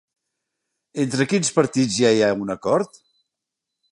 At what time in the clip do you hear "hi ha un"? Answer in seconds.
2.17-2.57